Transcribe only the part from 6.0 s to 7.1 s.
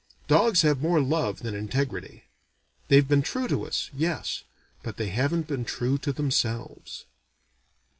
themselves.